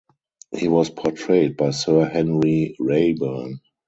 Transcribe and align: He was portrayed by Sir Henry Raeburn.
He 0.51 0.67
was 0.67 0.89
portrayed 0.89 1.55
by 1.57 1.69
Sir 1.69 2.09
Henry 2.09 2.75
Raeburn. 2.79 3.59